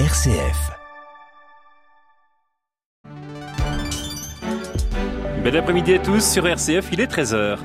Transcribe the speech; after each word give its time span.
RCF. 0.00 0.72
Bel 5.44 5.56
après-midi 5.56 5.94
à 5.94 5.98
tous 6.00 6.32
sur 6.32 6.48
RCF, 6.48 6.88
il 6.90 7.00
est 7.00 7.06
13h. 7.06 7.60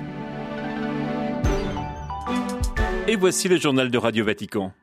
Et 3.07 3.15
voici 3.15 3.47
le 3.47 3.57
journal 3.57 3.89
de 3.89 3.97
Radio 3.97 4.23
Vatican. 4.23 4.73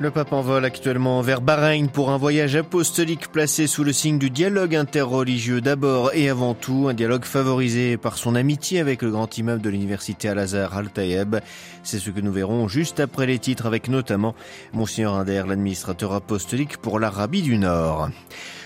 Le 0.00 0.10
pape 0.10 0.32
envole 0.32 0.64
actuellement 0.64 1.20
vers 1.20 1.42
Bahreïn 1.42 1.88
pour 1.88 2.08
un 2.08 2.16
voyage 2.16 2.56
apostolique 2.56 3.30
placé 3.30 3.66
sous 3.66 3.84
le 3.84 3.92
signe 3.92 4.18
du 4.18 4.30
dialogue 4.30 4.74
interreligieux 4.74 5.60
d'abord 5.60 6.12
et 6.14 6.30
avant 6.30 6.54
tout, 6.54 6.86
un 6.88 6.94
dialogue 6.94 7.26
favorisé 7.26 7.98
par 7.98 8.16
son 8.16 8.34
amitié 8.34 8.80
avec 8.80 9.02
le 9.02 9.10
grand 9.10 9.36
imam 9.36 9.58
de 9.58 9.68
l'université 9.68 10.30
Al-Azhar 10.30 10.74
Al-Tayeb. 10.74 11.36
C'est 11.82 11.98
ce 11.98 12.08
que 12.08 12.22
nous 12.22 12.32
verrons 12.32 12.66
juste 12.66 12.98
après 12.98 13.26
les 13.26 13.38
titres 13.38 13.66
avec 13.66 13.88
notamment 13.88 14.34
Monseigneur 14.72 15.12
Inder, 15.16 15.44
l'administrateur 15.46 16.14
apostolique 16.14 16.78
pour 16.78 16.98
l'Arabie 16.98 17.42
du 17.42 17.58
Nord. 17.58 18.08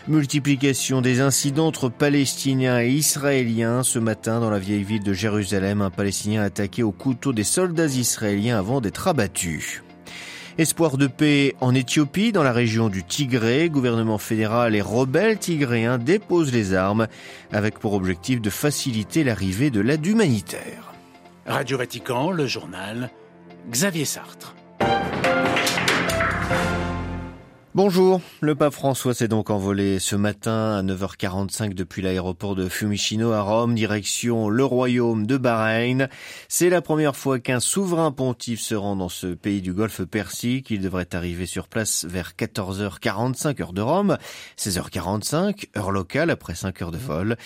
Multiplication 0.06 1.00
des 1.00 1.20
incidents 1.20 1.66
entre 1.66 1.88
Palestiniens 1.88 2.80
et 2.80 2.90
Israéliens. 2.90 3.82
Ce 3.82 3.98
matin, 3.98 4.38
dans 4.38 4.50
la 4.50 4.60
vieille 4.60 4.84
ville 4.84 5.02
de 5.02 5.12
Jérusalem, 5.12 5.82
un 5.82 5.90
Palestinien 5.90 6.44
attaqué 6.44 6.84
au 6.84 6.92
couteau 6.92 7.32
des 7.32 7.42
soldats 7.42 7.86
israéliens 7.86 8.56
avant 8.56 8.80
d'être 8.80 9.08
abattu. 9.08 9.82
Espoir 10.56 10.98
de 10.98 11.08
paix 11.08 11.56
en 11.60 11.74
Éthiopie, 11.74 12.30
dans 12.30 12.44
la 12.44 12.52
région 12.52 12.88
du 12.88 13.02
Tigré. 13.02 13.68
Gouvernement 13.68 14.18
fédéral 14.18 14.76
et 14.76 14.80
rebelles 14.80 15.36
tigréens 15.36 15.98
déposent 15.98 16.52
les 16.52 16.74
armes 16.74 17.08
avec 17.50 17.80
pour 17.80 17.94
objectif 17.94 18.40
de 18.40 18.50
faciliter 18.50 19.24
l'arrivée 19.24 19.70
de 19.70 19.80
l'aide 19.80 20.06
humanitaire. 20.06 20.92
Radio 21.44 21.76
Vatican, 21.76 22.30
le 22.30 22.46
journal, 22.46 23.10
Xavier 23.68 24.04
Sartre. 24.04 24.54
Bonjour, 27.76 28.20
le 28.40 28.54
pape 28.54 28.72
François 28.72 29.14
s'est 29.14 29.26
donc 29.26 29.50
envolé 29.50 29.98
ce 29.98 30.14
matin 30.14 30.76
à 30.76 30.82
9h45 30.84 31.74
depuis 31.74 32.02
l'aéroport 32.02 32.54
de 32.54 32.68
Fiumicino 32.68 33.32
à 33.32 33.40
Rome, 33.40 33.74
direction 33.74 34.48
le 34.48 34.64
royaume 34.64 35.26
de 35.26 35.36
Bahreïn. 35.36 36.08
C'est 36.46 36.70
la 36.70 36.82
première 36.82 37.16
fois 37.16 37.40
qu'un 37.40 37.58
souverain 37.58 38.12
pontife 38.12 38.60
se 38.60 38.76
rend 38.76 38.94
dans 38.94 39.08
ce 39.08 39.26
pays 39.26 39.60
du 39.60 39.72
Golfe 39.72 40.04
Persique. 40.04 40.70
Il 40.70 40.82
devrait 40.82 41.08
arriver 41.14 41.46
sur 41.46 41.66
place 41.66 42.04
vers 42.04 42.34
14h45 42.38 43.60
heure 43.60 43.72
de 43.72 43.82
Rome, 43.82 44.18
16h45 44.56 45.76
heure 45.76 45.90
locale 45.90 46.30
après 46.30 46.54
5 46.54 46.80
heures 46.80 46.92
de 46.92 46.98
vol. 46.98 47.36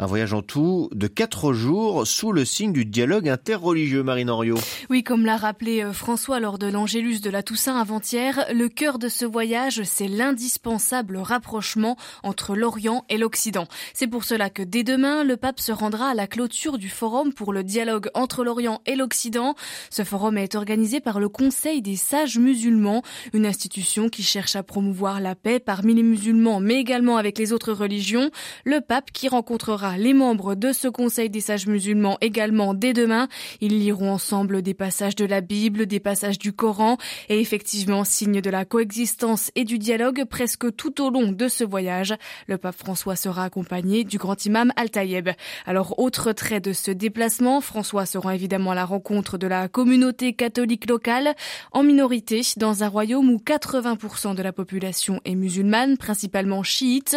Un 0.00 0.06
voyage 0.06 0.34
en 0.34 0.42
tout 0.42 0.90
de 0.96 1.06
4 1.06 1.52
jours 1.52 2.08
sous 2.08 2.32
le 2.32 2.44
signe 2.44 2.72
du 2.72 2.86
dialogue 2.86 3.28
interreligieux, 3.28 4.02
Marine 4.02 4.30
Henriot. 4.30 4.58
Oui, 4.90 5.04
comme 5.04 5.24
l'a 5.24 5.36
rappelé 5.36 5.84
euh, 5.84 5.92
François 5.92 6.40
lors 6.40 6.58
de 6.58 6.66
l'Angélus 6.66 7.20
de 7.20 7.30
la 7.30 7.44
Toussaint 7.44 7.80
avant-hier, 7.80 8.46
le 8.52 8.68
cœur 8.68 8.98
de 8.98 9.08
ce 9.08 9.24
voyage 9.24 9.75
c'est 9.84 10.08
l'indispensable 10.08 11.16
rapprochement 11.16 11.96
entre 12.22 12.56
l'Orient 12.56 13.04
et 13.08 13.18
l'Occident. 13.18 13.66
C'est 13.94 14.06
pour 14.06 14.24
cela 14.24 14.50
que 14.50 14.62
dès 14.62 14.82
demain, 14.82 15.24
le 15.24 15.36
pape 15.36 15.60
se 15.60 15.72
rendra 15.72 16.10
à 16.10 16.14
la 16.14 16.26
clôture 16.26 16.78
du 16.78 16.88
forum 16.88 17.32
pour 17.32 17.52
le 17.52 17.64
dialogue 17.64 18.08
entre 18.14 18.44
l'Orient 18.44 18.80
et 18.86 18.96
l'Occident. 18.96 19.54
Ce 19.90 20.04
forum 20.04 20.38
est 20.38 20.54
organisé 20.54 21.00
par 21.00 21.20
le 21.20 21.28
Conseil 21.28 21.82
des 21.82 21.96
sages 21.96 22.38
musulmans, 22.38 23.02
une 23.32 23.46
institution 23.46 24.08
qui 24.08 24.22
cherche 24.22 24.56
à 24.56 24.62
promouvoir 24.62 25.20
la 25.20 25.34
paix 25.34 25.60
parmi 25.60 25.94
les 25.94 26.02
musulmans, 26.02 26.60
mais 26.60 26.76
également 26.76 27.16
avec 27.16 27.38
les 27.38 27.52
autres 27.52 27.72
religions. 27.72 28.30
Le 28.64 28.80
pape 28.80 29.10
qui 29.12 29.28
rencontrera 29.28 29.98
les 29.98 30.14
membres 30.14 30.54
de 30.54 30.72
ce 30.72 30.88
Conseil 30.88 31.30
des 31.30 31.40
sages 31.40 31.66
musulmans 31.66 32.18
également 32.20 32.74
dès 32.74 32.92
demain. 32.92 33.28
Ils 33.60 33.78
liront 33.78 34.12
ensemble 34.12 34.62
des 34.62 34.74
passages 34.74 35.16
de 35.16 35.24
la 35.24 35.40
Bible, 35.40 35.86
des 35.86 36.00
passages 36.00 36.38
du 36.38 36.52
Coran 36.52 36.96
et 37.28 37.40
effectivement 37.40 38.04
signe 38.04 38.40
de 38.40 38.50
la 38.50 38.64
coexistence 38.64 39.50
et 39.54 39.64
du 39.66 39.78
dialogue 39.78 40.24
presque 40.24 40.74
tout 40.76 41.02
au 41.02 41.10
long 41.10 41.32
de 41.32 41.48
ce 41.48 41.64
voyage. 41.64 42.14
Le 42.46 42.56
pape 42.56 42.76
François 42.76 43.16
sera 43.16 43.44
accompagné 43.44 44.04
du 44.04 44.16
grand 44.16 44.42
imam 44.46 44.72
Al-Tayeb. 44.76 45.28
Alors, 45.66 45.98
autre 45.98 46.32
trait 46.32 46.60
de 46.60 46.72
ce 46.72 46.90
déplacement, 46.90 47.60
François 47.60 48.06
se 48.06 48.16
rend 48.16 48.30
évidemment 48.30 48.70
à 48.70 48.74
la 48.74 48.86
rencontre 48.86 49.36
de 49.36 49.46
la 49.46 49.68
communauté 49.68 50.32
catholique 50.32 50.88
locale, 50.88 51.34
en 51.72 51.82
minorité 51.82 52.40
dans 52.56 52.84
un 52.84 52.88
royaume 52.88 53.30
où 53.30 53.38
80% 53.38 54.34
de 54.34 54.42
la 54.42 54.52
population 54.52 55.20
est 55.24 55.34
musulmane, 55.34 55.96
principalement 55.96 56.62
chiite. 56.62 57.16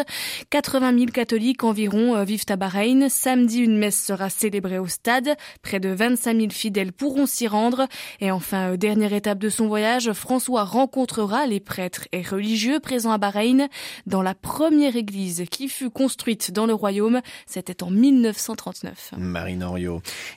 80 0.49 0.97
000 0.97 1.05
catholiques 1.11 1.63
environ 1.63 2.15
euh, 2.15 2.23
vivent 2.23 2.45
à 2.49 2.55
Bahreïn. 2.55 3.09
Samedi, 3.09 3.59
une 3.59 3.77
messe 3.77 4.03
sera 4.03 4.29
célébrée 4.29 4.79
au 4.79 4.87
stade. 4.87 5.35
Près 5.61 5.79
de 5.79 5.89
25 5.89 6.37
000 6.37 6.49
fidèles 6.49 6.91
pourront 6.91 7.25
s'y 7.25 7.47
rendre. 7.47 7.87
Et 8.19 8.31
enfin, 8.31 8.71
euh, 8.71 8.77
dernière 8.77 9.13
étape 9.13 9.39
de 9.39 9.49
son 9.49 9.67
voyage, 9.67 10.11
François 10.13 10.63
rencontrera 10.63 11.45
les 11.45 11.59
prêtres 11.59 12.07
et 12.11 12.21
religieux 12.39 12.79
présents 12.79 13.11
à 13.11 13.17
Bahreïn 13.17 13.67
dans 14.07 14.21
la 14.21 14.33
première 14.33 14.95
église 14.95 15.43
qui 15.51 15.67
fut 15.67 15.89
construite 15.89 16.51
dans 16.51 16.65
le 16.65 16.73
royaume. 16.73 17.19
C'était 17.45 17.83
en 17.83 17.91
1939. 17.91 19.11
Marine. 19.17 19.59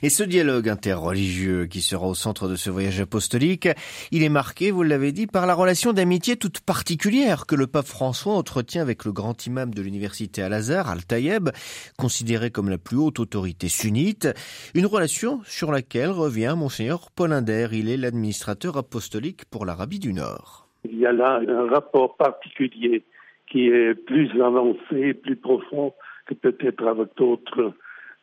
Et 0.01 0.09
ce 0.09 0.23
dialogue 0.23 0.67
interreligieux 0.67 1.65
qui 1.65 1.81
sera 1.81 2.05
au 2.05 2.13
centre 2.13 2.49
de 2.49 2.57
ce 2.57 2.69
voyage 2.69 2.99
apostolique, 2.99 3.69
il 4.11 4.21
est 4.21 4.27
marqué, 4.29 4.69
vous 4.69 4.83
l'avez 4.83 5.13
dit, 5.13 5.27
par 5.27 5.45
la 5.45 5.53
relation 5.53 5.93
d'amitié 5.93 6.35
toute 6.35 6.59
particulière 6.59 7.45
que 7.45 7.55
le 7.55 7.67
pape 7.67 7.87
François 7.87 8.33
entretient 8.33 8.81
avec 8.81 9.05
le 9.05 9.13
grand 9.13 9.45
imam 9.45 9.73
de 9.73 9.81
l'université 9.81 10.41
Al-Azhar, 10.41 10.89
Al-Tayeb, 10.89 11.51
considéré 11.97 12.51
comme 12.51 12.67
la 12.67 12.77
plus 12.77 12.97
haute 12.97 13.21
autorité 13.21 13.69
sunnite. 13.69 14.27
Une 14.73 14.87
relation 14.87 15.39
sur 15.47 15.71
laquelle 15.71 16.09
revient 16.09 16.55
Monseigneur 16.57 17.11
Paul 17.11 17.31
Inder. 17.31 17.69
Il 17.71 17.87
est 17.87 17.95
l'administrateur 17.95 18.75
apostolique 18.75 19.45
pour 19.45 19.65
l'Arabie 19.65 19.99
du 19.99 20.11
Nord. 20.11 20.62
Il 20.85 20.99
y 20.99 21.05
a 21.05 21.11
là 21.11 21.41
un 21.47 21.67
rapport 21.67 22.15
particulier 22.17 23.03
qui 23.49 23.67
est 23.67 23.93
plus 23.93 24.29
avancé, 24.41 25.13
plus 25.13 25.35
profond 25.35 25.93
que 26.25 26.33
peut-être 26.33 26.85
avec 26.87 27.09
d'autres 27.17 27.73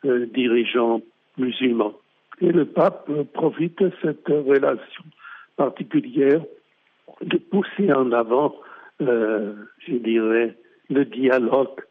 euh, 0.05 0.25
dirigeants 0.27 1.01
musulmans. 1.37 1.93
Et 2.41 2.51
le 2.51 2.65
pape 2.65 3.09
profite 3.33 3.81
de 3.81 3.91
cette 4.01 4.27
relation 4.27 5.03
particulière 5.55 6.41
de 7.21 7.37
pousser 7.37 7.91
en 7.93 8.11
avant, 8.11 8.55
euh, 9.01 9.53
je 9.79 9.95
dirais, 9.95 10.55
le 10.89 11.05
dialogue. 11.05 11.81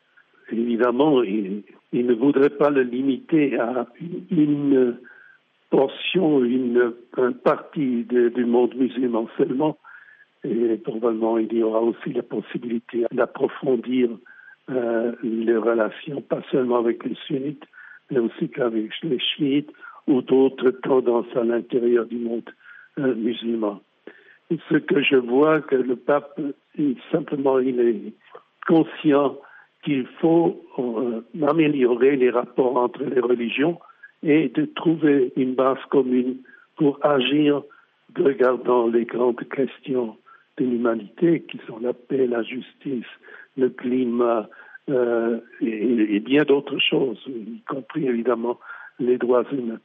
Évidemment, 0.50 1.22
il, 1.22 1.62
ne 1.92 2.14
voudrait 2.14 2.50
pas 2.50 2.70
le 2.70 2.82
limiter 2.82 3.58
à 3.58 3.87
une, 4.31 4.98
portion, 5.70 6.42
une, 6.44 6.92
partie 7.44 8.04
du 8.04 8.44
monde 8.44 8.75
musulman 8.75 9.28
seulement, 9.38 9.78
et 10.45 10.77
probablement, 10.78 11.39
il 11.39 11.53
y 11.53 11.62
aura 11.62 11.81
aussi 11.81 12.12
la 12.12 12.23
possibilité 12.23 13.05
d'approfondir 13.12 14.11
euh, 14.71 15.12
les 15.23 15.56
relations, 15.56 16.23
pas 16.23 16.43
seulement 16.51 16.78
avec 16.78 17.05
les 17.05 17.17
sunnites, 17.27 17.65
mais 18.11 18.21
aussi 18.21 18.49
qu'avec 18.49 18.91
les 19.03 19.19
chiites 19.19 19.71
ou 20.06 20.23
d'autres 20.23 20.71
tendances 20.71 21.37
à 21.37 21.45
l'intérieur 21.45 22.06
du 22.06 22.17
monde 22.17 22.49
euh, 22.99 23.15
musulman. 23.15 23.81
Ce 24.69 24.77
que 24.77 25.03
je 25.03 25.17
vois, 25.17 25.61
que 25.61 25.77
le 25.77 25.95
pape, 25.95 26.41
simplement, 27.12 27.59
il 27.59 27.79
est 27.81 28.12
conscient 28.67 29.37
qu'il 29.84 30.06
faut 30.21 30.61
euh, 30.79 31.21
améliorer 31.47 32.17
les 32.17 32.31
rapports 32.31 32.77
entre 32.77 33.05
les 33.05 33.21
religions 33.21 33.79
et 34.23 34.49
de 34.49 34.65
trouver 34.65 35.33
une 35.37 35.55
base 35.55 35.79
commune 35.91 36.39
pour 36.77 36.99
agir 37.05 37.62
regardant 38.17 38.89
les 38.89 39.05
grandes 39.05 39.49
questions 39.49 40.17
de 40.60 40.71
l'humanité, 40.71 41.43
qui 41.43 41.59
sont 41.66 41.78
la 41.78 41.93
paix, 41.93 42.26
la 42.26 42.43
justice, 42.43 43.06
le 43.56 43.71
climat 43.71 44.48
euh, 44.88 45.41
et, 45.60 46.21
bien 46.21 46.43
d'autres 46.44 46.78
choses, 46.78 47.22
y 47.26 47.60
compris 47.69 48.06
évidemment 48.06 48.59
les 48.99 49.19
droits 49.19 49.44
humains. 49.53 49.81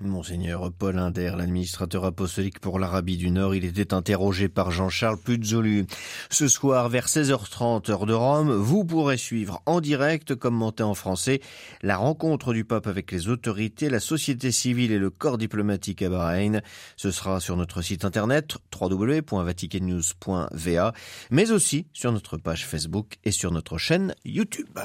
Monseigneur 0.00 0.70
Paul 0.70 0.96
Inder, 0.96 1.32
l'administrateur 1.36 2.04
apostolique 2.04 2.60
pour 2.60 2.78
l'Arabie 2.78 3.16
du 3.16 3.32
Nord, 3.32 3.56
il 3.56 3.64
était 3.64 3.92
interrogé 3.92 4.48
par 4.48 4.70
Jean-Charles 4.70 5.18
Puzolu. 5.18 5.86
Ce 6.30 6.46
soir, 6.46 6.88
vers 6.88 7.08
16h30 7.08 7.90
heure 7.90 8.06
de 8.06 8.12
Rome, 8.12 8.52
vous 8.52 8.84
pourrez 8.84 9.16
suivre 9.16 9.60
en 9.66 9.80
direct, 9.80 10.36
commenté 10.36 10.84
en 10.84 10.94
français, 10.94 11.40
la 11.82 11.96
rencontre 11.96 12.52
du 12.52 12.64
pape 12.64 12.86
avec 12.86 13.10
les 13.10 13.28
autorités, 13.28 13.90
la 13.90 13.98
société 13.98 14.52
civile 14.52 14.92
et 14.92 15.00
le 15.00 15.10
corps 15.10 15.36
diplomatique 15.36 16.02
à 16.02 16.10
Bahreïn. 16.10 16.62
Ce 16.96 17.10
sera 17.10 17.40
sur 17.40 17.56
notre 17.56 17.82
site 17.82 18.04
internet 18.04 18.56
www.vaticannews.va, 18.80 20.92
mais 21.32 21.50
aussi 21.50 21.88
sur 21.92 22.12
notre 22.12 22.36
page 22.36 22.68
Facebook 22.68 23.16
et 23.24 23.32
sur 23.32 23.50
notre 23.50 23.78
chaîne 23.78 24.14
YouTube. 24.24 24.78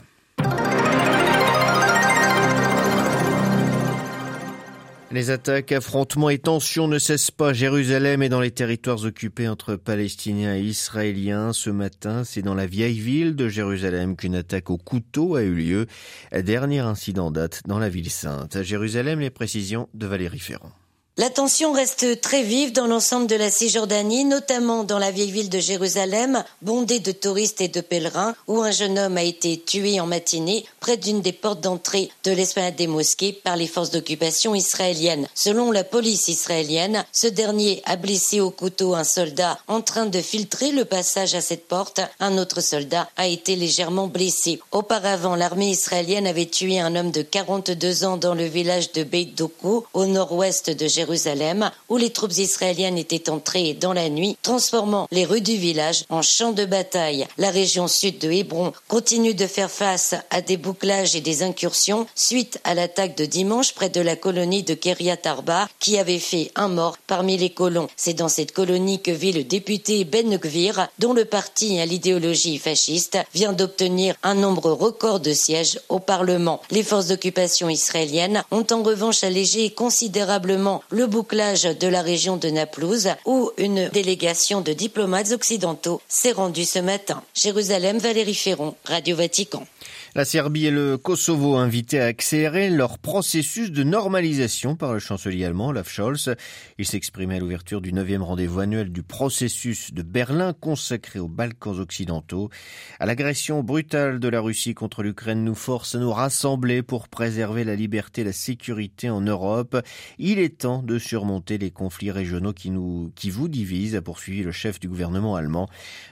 Les 5.13 5.29
attaques, 5.29 5.71
affrontements 5.71 6.31
et 6.31 6.39
tensions 6.39 6.87
ne 6.87 6.97
cessent 6.97 7.29
pas 7.29 7.53
Jérusalem 7.53 8.23
et 8.23 8.29
dans 8.29 8.41
les 8.41 8.49
territoires 8.49 9.05
occupés 9.05 9.47
entre 9.47 9.75
Palestiniens 9.75 10.55
et 10.55 10.61
Israéliens. 10.61 11.53
Ce 11.53 11.69
matin, 11.69 12.23
c'est 12.23 12.41
dans 12.41 12.55
la 12.55 12.65
vieille 12.65 12.99
ville 12.99 13.35
de 13.35 13.47
Jérusalem 13.47 14.15
qu'une 14.15 14.33
attaque 14.33 14.71
au 14.71 14.79
couteau 14.79 15.35
a 15.35 15.43
eu 15.43 15.53
lieu. 15.53 15.85
Dernier 16.31 16.79
incident 16.79 17.29
date 17.29 17.61
dans 17.67 17.77
la 17.77 17.89
ville 17.89 18.09
sainte. 18.09 18.55
À 18.55 18.63
Jérusalem, 18.63 19.19
les 19.19 19.29
précisions 19.29 19.87
de 19.93 20.07
Valérie 20.07 20.39
Ferrand. 20.39 20.71
La 21.15 21.29
tension 21.29 21.73
reste 21.73 22.21
très 22.21 22.41
vive 22.41 22.71
dans 22.71 22.87
l'ensemble 22.87 23.27
de 23.27 23.35
la 23.35 23.51
Cisjordanie, 23.51 24.25
notamment 24.25 24.83
dans 24.83 24.97
la 24.97 25.11
vieille 25.11 25.29
ville 25.29 25.49
de 25.51 25.59
Jérusalem, 25.59 26.43
bondée 26.63 26.99
de 26.99 27.11
touristes 27.11 27.61
et 27.61 27.67
de 27.67 27.81
pèlerins, 27.81 28.33
où 28.47 28.61
un 28.61 28.71
jeune 28.71 28.97
homme 28.97 29.17
a 29.17 29.21
été 29.21 29.61
tué 29.63 29.99
en 29.99 30.07
matinée 30.07 30.65
près 30.79 30.97
d'une 30.97 31.21
des 31.21 31.31
portes 31.31 31.61
d'entrée 31.61 32.09
de 32.23 32.31
l'esplanade 32.31 32.77
des 32.77 32.87
mosquées 32.87 33.31
par 33.31 33.57
les 33.57 33.67
forces 33.67 33.91
d'occupation 33.91 34.55
israéliennes. 34.55 35.27
Selon 35.35 35.71
la 35.71 35.83
police 35.83 36.29
israélienne, 36.29 37.05
ce 37.11 37.27
dernier 37.27 37.83
a 37.85 37.95
blessé 37.95 38.39
au 38.39 38.49
couteau 38.49 38.95
un 38.95 39.03
soldat 39.03 39.59
en 39.67 39.81
train 39.81 40.07
de 40.07 40.19
filtrer 40.19 40.71
le 40.71 40.83
passage 40.83 41.35
à 41.35 41.41
cette 41.41 41.67
porte. 41.67 42.01
Un 42.19 42.39
autre 42.39 42.59
soldat 42.59 43.07
a 43.17 43.27
été 43.27 43.55
légèrement 43.55 44.07
blessé. 44.07 44.59
Auparavant, 44.71 45.35
l'armée 45.35 45.69
israélienne 45.69 46.25
avait 46.25 46.47
tué 46.47 46.79
un 46.79 46.95
homme 46.95 47.11
de 47.11 47.21
42 47.21 48.03
ans 48.03 48.17
dans 48.17 48.33
le 48.33 48.45
village 48.45 48.93
de 48.93 49.03
Beit 49.03 49.35
Doku, 49.35 49.85
au 49.93 50.07
nord-ouest 50.07 50.71
de 50.71 50.87
Jérusalem 50.87 51.02
Jérusalem, 51.03 51.69
où 51.89 51.97
les 51.97 52.11
troupes 52.11 52.37
israéliennes 52.37 52.97
étaient 52.97 53.29
entrées 53.29 53.73
dans 53.73 53.91
la 53.91 54.09
nuit, 54.09 54.37
transformant 54.41 55.07
les 55.11 55.25
rues 55.25 55.41
du 55.41 55.57
village 55.57 56.05
en 56.09 56.21
champs 56.21 56.53
de 56.53 56.63
bataille. 56.63 57.27
La 57.37 57.51
région 57.51 57.89
sud 57.89 58.19
de 58.19 58.31
Hébron 58.31 58.71
continue 58.87 59.33
de 59.33 59.45
faire 59.45 59.69
face 59.69 60.15
à 60.29 60.41
des 60.41 60.55
bouclages 60.55 61.15
et 61.15 61.21
des 61.21 61.43
incursions 61.43 62.07
suite 62.15 62.59
à 62.63 62.73
l'attaque 62.73 63.17
de 63.17 63.25
dimanche 63.25 63.73
près 63.73 63.89
de 63.89 63.99
la 63.99 64.15
colonie 64.15 64.63
de 64.63 64.75
Kiryat 64.75 65.17
Arba, 65.25 65.67
qui 65.79 65.97
avait 65.97 66.19
fait 66.19 66.51
un 66.55 66.69
mort 66.69 66.97
parmi 67.05 67.37
les 67.37 67.49
colons. 67.49 67.89
C'est 67.97 68.13
dans 68.13 68.29
cette 68.29 68.53
colonie 68.53 69.01
que 69.01 69.11
vit 69.11 69.33
le 69.33 69.43
député 69.43 70.05
Ben 70.05 70.37
Gvir, 70.37 70.87
dont 70.99 71.13
le 71.13 71.25
parti 71.25 71.79
à 71.79 71.85
l'idéologie 71.85 72.59
fasciste 72.59 73.17
vient 73.33 73.51
d'obtenir 73.51 74.15
un 74.23 74.35
nombre 74.35 74.71
record 74.71 75.19
de 75.19 75.33
sièges 75.33 75.81
au 75.89 75.99
Parlement. 75.99 76.61
Les 76.71 76.83
forces 76.83 77.07
d'occupation 77.07 77.67
israéliennes 77.69 78.43
ont 78.51 78.65
en 78.71 78.83
revanche 78.83 79.25
allégé 79.25 79.69
considérablement 79.69 80.81
le 80.93 81.07
bouclage 81.07 81.63
de 81.63 81.87
la 81.87 82.03
région 82.03 82.37
de 82.37 82.49
Naplouse, 82.49 83.09
où 83.25 83.49
une 83.57 83.89
délégation 83.89 84.61
de 84.61 84.73
diplomates 84.73 85.31
occidentaux 85.31 85.99
s'est 86.07 86.33
rendue 86.33 86.65
ce 86.65 86.77
matin. 86.77 87.23
Jérusalem, 87.33 87.97
Valérie 87.97 88.35
Ferron, 88.35 88.75
Radio 88.85 89.15
Vatican. 89.15 89.65
La 90.15 90.25
Serbie 90.25 90.67
et 90.67 90.71
le 90.71 90.99
Kosovo 90.99 91.55
invités 91.55 91.99
à 91.99 92.05
accélérer 92.05 92.69
leur 92.69 92.99
processus 92.99 93.71
de 93.71 93.81
normalisation 93.81 94.75
par 94.75 94.93
le 94.93 94.99
chancelier 94.99 95.43
allemand 95.43 95.69
Olaf 95.69 95.89
Scholz. 95.89 96.35
Il 96.77 96.85
s'exprimait 96.85 97.37
à 97.37 97.39
l'ouverture 97.39 97.81
du 97.81 97.93
neuvième 97.93 98.21
rendez-vous 98.21 98.59
annuel 98.59 98.91
du 98.91 99.01
processus 99.01 99.91
de 99.91 100.03
Berlin 100.03 100.53
consacré 100.53 101.17
aux 101.17 101.27
Balkans 101.27 101.79
occidentaux. 101.79 102.51
À 102.99 103.07
l'agression 103.07 103.63
brutale 103.63 104.19
de 104.19 104.27
la 104.27 104.39
Russie 104.39 104.75
contre 104.75 105.01
l'Ukraine 105.01 105.43
nous 105.43 105.55
force 105.55 105.95
à 105.95 105.97
nous 105.97 106.11
rassembler 106.11 106.83
pour 106.83 107.07
préserver 107.07 107.63
la 107.63 107.75
liberté 107.75 108.21
et 108.21 108.25
la 108.25 108.33
sécurité 108.33 109.09
en 109.09 109.21
Europe. 109.21 109.81
Il 110.19 110.37
est 110.37 110.59
temps 110.59 110.83
de 110.83 110.99
surmonter 110.99 111.57
les 111.57 111.71
conflits 111.71 112.11
régionaux 112.11 112.53
qui 112.53 112.69
nous, 112.69 113.11
qui 113.15 113.31
vous 113.31 113.47
divisent, 113.47 113.95
a 113.95 114.03
poursuivi 114.03 114.43
le 114.43 114.51
chef 114.51 114.79
du 114.79 114.87
gouvernement 114.87 115.35
allemand. 115.35 115.67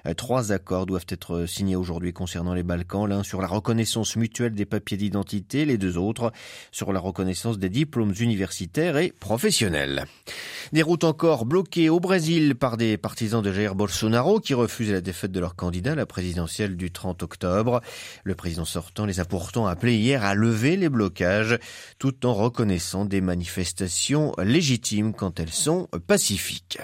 Euh, 0.07 0.15
trois 0.15 0.51
accords 0.51 0.88
doivent 0.88 1.06
être 1.07 1.45
signés 1.45 1.75
aujourd'hui 1.75 2.13
concernant 2.13 2.56
les 2.56 2.63
Balkans. 2.63 3.07
L'un 3.07 3.21
sur 3.21 3.42
la 3.42 3.48
reconnaissance 3.48 3.91
mutuelle 4.16 4.54
des 4.54 4.66
papiers 4.66 4.98
d'identité, 4.98 5.66
les 5.66 5.78
deux 5.78 5.98
autres 5.98 6.32
sur 6.72 6.94
la 6.94 7.00
reconnaissance 7.00 7.60
des 7.60 7.70
diplômes 7.70 8.14
universitaires 8.20 8.98
et 8.98 9.12
professionnels. 9.12 10.06
Des 10.74 10.82
routes 10.82 11.04
encore 11.04 11.46
bloquées 11.46 11.90
au 11.90 12.00
Brésil 12.00 12.56
par 12.56 12.78
des 12.78 12.98
partisans 12.98 13.42
de 13.42 13.52
Jair 13.52 13.76
Bolsonaro 13.76 14.40
qui 14.40 14.54
refusent 14.54 14.92
la 14.92 15.02
défaite 15.02 15.32
de 15.32 15.40
leur 15.40 15.56
candidat 15.56 15.94
à 15.94 15.96
la 15.96 16.06
présidentielle 16.06 16.78
du 16.78 16.92
30 16.92 17.24
octobre. 17.24 17.82
Le 18.24 18.36
président 18.36 18.66
sortant 18.66 19.06
les 19.06 19.20
a 19.20 19.26
pourtant 19.26 19.68
appelés 19.68 19.98
hier 19.98 20.24
à 20.24 20.36
lever 20.36 20.78
les 20.78 20.90
blocages 20.90 21.58
tout 22.00 22.26
en 22.26 22.34
reconnaissant 22.34 23.06
des 23.06 23.22
manifestations 23.22 24.34
légitimes 24.38 25.14
quand 25.14 25.40
elles 25.40 25.50
sont 25.50 25.88
pacifiques. 26.08 26.80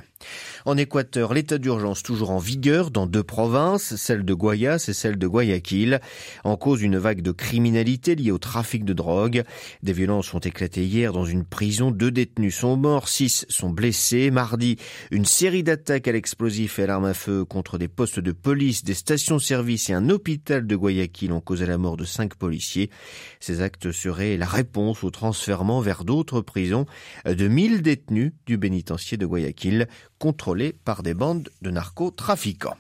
En 0.65 0.77
Équateur, 0.77 1.33
l'état 1.33 1.57
d'urgence 1.57 2.03
toujours 2.03 2.31
en 2.31 2.39
vigueur 2.39 2.91
dans 2.91 3.06
deux 3.06 3.24
provinces, 3.24 3.95
celle 3.95 4.25
de 4.25 4.33
Guayas 4.33 4.85
et 4.88 4.94
celle 4.94 5.18
de 5.18 5.27
Guayaquil, 5.27 6.01
en 6.44 6.57
cause 6.57 6.79
d'une 6.79 6.97
vague 6.97 7.21
de 7.21 7.31
criminalité 7.31 8.15
liée 8.15 8.31
au 8.31 8.38
trafic 8.38 8.83
de 8.83 8.94
drogue. 8.94 9.44
Des 9.83 9.94
violences 9.94 10.33
ont 10.33 10.39
éclaté 10.39 10.85
hier 10.85 11.13
dans 11.13 11.25
une 11.25 11.45
prison. 11.45 11.91
Deux 11.91 12.12
détenus 12.12 12.56
sont 12.56 12.75
morts, 12.75 13.07
six 13.07 13.45
sont 13.50 13.69
blessés. 13.69 14.31
Mardi, 14.31 14.77
une 15.12 15.25
série 15.25 15.63
d'attaques 15.63 16.07
à 16.07 16.12
l'explosif 16.12 16.79
et 16.79 16.83
à 16.83 16.88
l'arme 16.88 17.06
à 17.06 17.13
feu 17.13 17.45
contre 17.45 17.77
des 17.77 17.88
postes 17.88 18.19
de 18.19 18.31
police, 18.31 18.83
des 18.83 18.94
stations-service 18.94 19.89
et 19.89 19.94
un 19.94 20.09
hôpital 20.09 20.68
de 20.68 20.75
Guayaquil 20.75 21.31
ont 21.31 21.41
causé 21.41 21.65
la 21.65 21.77
mort 21.77 21.97
de 21.97 22.06
cinq 22.06 22.35
policiers. 22.35 22.89
Ces 23.39 23.62
actes 23.62 23.91
seraient 23.91 24.38
la 24.38 24.45
réponse 24.45 25.03
au 25.03 25.12
transfèrement 25.12 25.81
vers 25.81 26.03
d'autres 26.03 26.41
prisons 26.41 26.85
de 27.25 27.47
1000 27.47 27.81
détenus 27.81 28.33
du 28.45 28.57
bénitencier 28.57 29.18
de 29.18 29.25
Guayaquil 29.25 29.88
contrôlés 30.19 30.73
par 30.85 31.03
des 31.03 31.13
bandes 31.13 31.49
de 31.61 31.71
narcotrafiquants. 31.71 32.77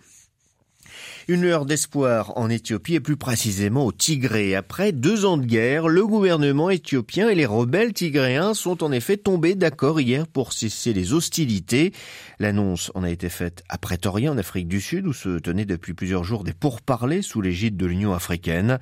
Une 1.27 1.43
heure 1.43 1.65
d'espoir 1.65 2.37
en 2.37 2.49
Éthiopie 2.49 2.95
et 2.95 2.99
plus 2.99 3.17
précisément 3.17 3.85
au 3.85 3.91
Tigré. 3.91 4.55
Après 4.55 4.93
deux 4.93 5.25
ans 5.25 5.37
de 5.37 5.45
guerre, 5.45 5.89
le 5.89 6.07
gouvernement 6.07 6.69
éthiopien 6.69 7.27
et 7.27 7.35
les 7.35 7.45
rebelles 7.45 7.91
tigréens 7.91 8.53
sont 8.53 8.81
en 8.83 8.93
effet 8.93 9.17
tombés 9.17 9.55
d'accord 9.55 9.99
hier 9.99 10.25
pour 10.25 10.53
cesser 10.53 10.93
les 10.93 11.13
hostilités. 11.13 11.91
L'annonce 12.39 12.91
en 12.95 13.03
a 13.03 13.09
été 13.09 13.27
faite 13.27 13.63
à 13.67 13.77
Pretoria 13.77 14.31
en 14.31 14.37
Afrique 14.37 14.69
du 14.69 14.79
Sud 14.79 15.05
où 15.05 15.13
se 15.13 15.39
tenaient 15.39 15.65
depuis 15.65 15.93
plusieurs 15.93 16.23
jours 16.23 16.45
des 16.45 16.53
pourparlers 16.53 17.21
sous 17.21 17.41
l'égide 17.41 17.75
de 17.75 17.85
l'Union 17.85 18.13
africaine. 18.13 18.79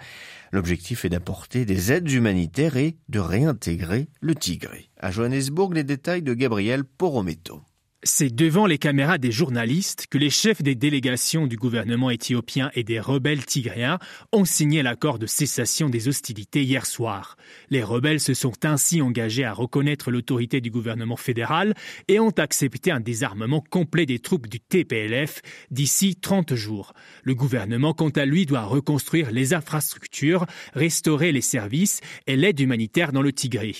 L'objectif 0.51 1.03
est 1.03 1.09
d'apporter 1.09 1.65
des 1.65 1.91
aides 1.91 2.11
humanitaires 2.11 2.77
et 2.77 2.95
de 3.09 3.19
réintégrer 3.19 4.07
le 4.21 4.35
Tigré. 4.35 4.89
À 4.99 5.09
Johannesburg, 5.09 5.73
les 5.73 5.83
détails 5.83 6.21
de 6.21 6.33
Gabriel 6.33 6.83
Porometo. 6.83 7.61
C'est 8.07 8.35
devant 8.35 8.67
les 8.67 8.77
caméras 8.77 9.17
des 9.17 9.31
journalistes 9.31 10.05
que 10.07 10.19
les 10.19 10.29
chefs 10.29 10.61
des 10.61 10.75
délégations 10.75 11.47
du 11.47 11.55
gouvernement 11.55 12.11
éthiopien 12.11 12.69
et 12.75 12.83
des 12.83 12.99
rebelles 12.99 13.43
tigréens 13.43 13.97
ont 14.31 14.45
signé 14.45 14.83
l'accord 14.83 15.17
de 15.17 15.25
cessation 15.25 15.89
des 15.89 16.07
hostilités 16.07 16.61
hier 16.61 16.85
soir. 16.85 17.35
Les 17.71 17.81
rebelles 17.81 18.19
se 18.19 18.35
sont 18.35 18.63
ainsi 18.63 19.01
engagés 19.01 19.43
à 19.43 19.53
reconnaître 19.53 20.11
l'autorité 20.11 20.61
du 20.61 20.69
gouvernement 20.69 21.15
fédéral 21.15 21.73
et 22.07 22.19
ont 22.19 22.29
accepté 22.29 22.91
un 22.91 22.99
désarmement 22.99 23.63
complet 23.71 24.05
des 24.05 24.19
troupes 24.19 24.45
du 24.45 24.59
TPLF 24.59 25.41
d'ici 25.71 26.15
30 26.15 26.53
jours. 26.53 26.93
Le 27.23 27.33
gouvernement, 27.33 27.95
quant 27.95 28.09
à 28.09 28.25
lui, 28.25 28.45
doit 28.45 28.65
reconstruire 28.65 29.31
les 29.31 29.55
infrastructures, 29.55 30.45
restaurer 30.75 31.31
les 31.31 31.41
services 31.41 32.01
et 32.27 32.35
l'aide 32.35 32.59
humanitaire 32.59 33.13
dans 33.13 33.23
le 33.23 33.33
Tigré. 33.33 33.73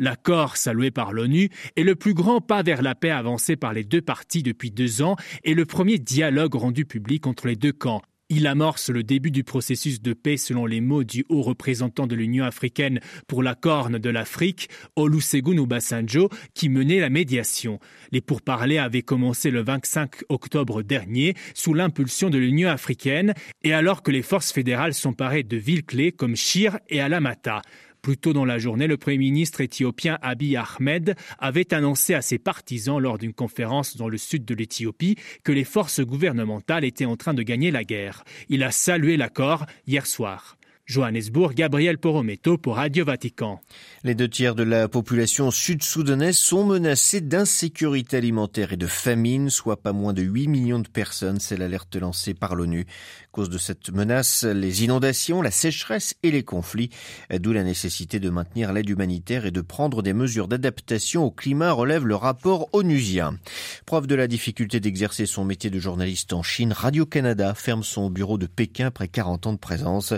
L'accord 0.00 0.56
salué 0.56 0.90
par 0.90 1.12
l'ONU 1.12 1.50
est 1.76 1.82
le 1.82 1.94
plus 1.94 2.14
grand 2.14 2.40
pas 2.40 2.62
vers 2.62 2.80
la 2.80 2.94
paix 2.94 3.10
avancé 3.10 3.54
par 3.54 3.74
les 3.74 3.84
deux 3.84 4.00
parties 4.00 4.42
depuis 4.42 4.70
deux 4.70 5.02
ans 5.02 5.16
et 5.44 5.52
le 5.52 5.66
premier 5.66 5.98
dialogue 5.98 6.54
rendu 6.54 6.86
public 6.86 7.26
entre 7.26 7.48
les 7.48 7.56
deux 7.56 7.72
camps. 7.72 8.00
Il 8.30 8.46
amorce 8.46 8.88
le 8.88 9.02
début 9.02 9.30
du 9.32 9.44
processus 9.44 10.00
de 10.00 10.14
paix 10.14 10.38
selon 10.38 10.64
les 10.64 10.80
mots 10.80 11.04
du 11.04 11.26
haut 11.28 11.42
représentant 11.42 12.06
de 12.06 12.14
l'Union 12.14 12.44
africaine 12.44 13.00
pour 13.26 13.42
la 13.42 13.54
Corne 13.54 13.98
de 13.98 14.08
l'Afrique, 14.08 14.70
Olusegun 14.96 15.58
Obasanjo, 15.58 16.30
qui 16.54 16.70
menait 16.70 17.00
la 17.00 17.10
médiation. 17.10 17.78
Les 18.10 18.22
pourparlers 18.22 18.78
avaient 18.78 19.02
commencé 19.02 19.50
le 19.50 19.62
25 19.62 20.22
octobre 20.30 20.82
dernier 20.82 21.34
sous 21.54 21.74
l'impulsion 21.74 22.30
de 22.30 22.38
l'Union 22.38 22.70
africaine 22.70 23.34
et 23.62 23.74
alors 23.74 24.02
que 24.02 24.12
les 24.12 24.22
forces 24.22 24.52
fédérales 24.52 24.94
parées 25.18 25.42
de 25.42 25.58
villes 25.58 25.84
clés 25.84 26.12
comme 26.12 26.36
Shir 26.36 26.78
et 26.88 27.00
Alamata. 27.00 27.60
Plus 28.02 28.16
tôt 28.16 28.32
dans 28.32 28.44
la 28.44 28.58
journée, 28.58 28.86
le 28.86 28.96
Premier 28.96 29.18
ministre 29.18 29.60
éthiopien 29.60 30.18
Abiy 30.22 30.56
Ahmed 30.56 31.16
avait 31.38 31.74
annoncé 31.74 32.14
à 32.14 32.22
ses 32.22 32.38
partisans 32.38 32.98
lors 32.98 33.18
d'une 33.18 33.34
conférence 33.34 33.96
dans 33.96 34.08
le 34.08 34.16
sud 34.16 34.44
de 34.44 34.54
l'Éthiopie 34.54 35.16
que 35.44 35.52
les 35.52 35.64
forces 35.64 36.00
gouvernementales 36.00 36.84
étaient 36.84 37.04
en 37.04 37.16
train 37.16 37.34
de 37.34 37.42
gagner 37.42 37.70
la 37.70 37.84
guerre. 37.84 38.24
Il 38.48 38.62
a 38.62 38.70
salué 38.70 39.16
l'accord 39.16 39.66
hier 39.86 40.06
soir. 40.06 40.56
Johannesburg, 40.90 41.54
Gabriel 41.54 41.98
Porometo 41.98 42.58
pour 42.58 42.74
Radio 42.74 43.04
Vatican. 43.04 43.60
Les 44.02 44.16
deux 44.16 44.28
tiers 44.28 44.56
de 44.56 44.64
la 44.64 44.88
population 44.88 45.52
sud-soudanaise 45.52 46.36
sont 46.36 46.64
menacés 46.64 47.20
d'insécurité 47.20 48.16
alimentaire 48.16 48.72
et 48.72 48.76
de 48.76 48.88
famine, 48.88 49.50
soit 49.50 49.80
pas 49.80 49.92
moins 49.92 50.12
de 50.12 50.22
8 50.22 50.48
millions 50.48 50.80
de 50.80 50.88
personnes. 50.88 51.38
C'est 51.38 51.56
l'alerte 51.56 51.94
lancée 51.94 52.34
par 52.34 52.56
l'ONU. 52.56 52.86
Cause 53.30 53.48
de 53.48 53.58
cette 53.58 53.90
menace, 53.90 54.42
les 54.42 54.82
inondations, 54.82 55.42
la 55.42 55.52
sécheresse 55.52 56.16
et 56.24 56.32
les 56.32 56.42
conflits, 56.42 56.90
d'où 57.32 57.52
la 57.52 57.62
nécessité 57.62 58.18
de 58.18 58.28
maintenir 58.28 58.72
l'aide 58.72 58.90
humanitaire 58.90 59.46
et 59.46 59.52
de 59.52 59.60
prendre 59.60 60.02
des 60.02 60.12
mesures 60.12 60.48
d'adaptation 60.48 61.22
au 61.22 61.30
climat, 61.30 61.70
relève 61.70 62.04
le 62.04 62.16
rapport 62.16 62.68
onusien. 62.72 63.38
Preuve 63.86 64.08
de 64.08 64.16
la 64.16 64.26
difficulté 64.26 64.80
d'exercer 64.80 65.26
son 65.26 65.44
métier 65.44 65.70
de 65.70 65.78
journaliste 65.78 66.32
en 66.32 66.42
Chine, 66.42 66.72
Radio-Canada 66.72 67.54
ferme 67.54 67.84
son 67.84 68.10
bureau 68.10 68.38
de 68.38 68.46
Pékin 68.46 68.86
après 68.86 69.06
40 69.06 69.46
ans 69.46 69.52
de 69.52 69.58
présence 69.58 70.14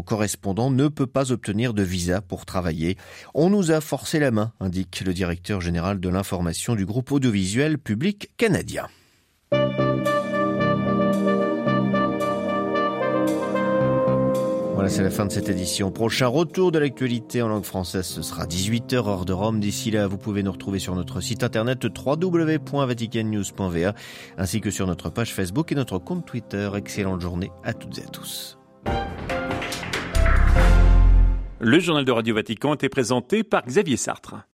correspondant, 0.00 0.70
ne 0.70 0.88
peut 0.88 1.06
pas 1.06 1.30
obtenir 1.30 1.74
de 1.74 1.82
visa 1.82 2.22
pour 2.22 2.46
travailler. 2.46 2.96
On 3.34 3.50
nous 3.50 3.70
a 3.70 3.82
forcé 3.82 4.18
la 4.18 4.30
main, 4.30 4.52
indique 4.60 5.02
le 5.04 5.12
directeur 5.12 5.60
général 5.60 6.00
de 6.00 6.08
l'information 6.08 6.74
du 6.74 6.86
groupe 6.86 7.12
audiovisuel 7.12 7.76
public 7.76 8.30
canadien. 8.38 8.88
Voilà, 14.82 14.96
c'est 14.96 15.04
la 15.04 15.10
fin 15.10 15.26
de 15.26 15.30
cette 15.30 15.48
édition. 15.48 15.92
Prochain 15.92 16.26
retour 16.26 16.72
de 16.72 16.80
l'actualité 16.80 17.40
en 17.40 17.46
langue 17.46 17.62
française, 17.62 18.04
ce 18.04 18.20
sera 18.20 18.46
18h 18.46 18.96
hors 18.96 19.24
de 19.24 19.32
Rome. 19.32 19.60
D'ici 19.60 19.92
là, 19.92 20.08
vous 20.08 20.18
pouvez 20.18 20.42
nous 20.42 20.50
retrouver 20.50 20.80
sur 20.80 20.96
notre 20.96 21.20
site 21.20 21.44
internet 21.44 21.84
www.vaticannews.va 21.84 23.94
ainsi 24.38 24.60
que 24.60 24.72
sur 24.72 24.88
notre 24.88 25.08
page 25.08 25.32
Facebook 25.32 25.70
et 25.70 25.76
notre 25.76 26.00
compte 26.00 26.26
Twitter. 26.26 26.68
Excellente 26.74 27.20
journée 27.20 27.52
à 27.62 27.74
toutes 27.74 28.00
et 28.00 28.02
à 28.02 28.08
tous. 28.08 28.58
Le 31.64 31.78
journal 31.78 32.04
de 32.04 32.10
Radio 32.10 32.34
Vatican 32.34 32.74
était 32.74 32.88
présenté 32.88 33.44
par 33.44 33.64
Xavier 33.64 33.96
Sartre. 33.96 34.48